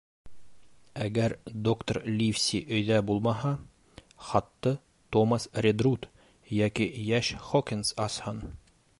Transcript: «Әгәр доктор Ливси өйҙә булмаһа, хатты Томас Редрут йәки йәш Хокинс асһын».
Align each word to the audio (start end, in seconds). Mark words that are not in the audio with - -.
«Әгәр 1.07 1.33
доктор 1.65 1.99
Ливси 2.21 2.61
өйҙә 2.77 2.97
булмаһа, 3.09 3.51
хатты 4.29 4.73
Томас 5.17 5.45
Редрут 5.65 6.07
йәки 6.61 6.87
йәш 7.05 7.31
Хокинс 7.51 7.93
асһын». 8.07 8.41